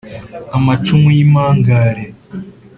[0.57, 2.03] amacumu y’ impangare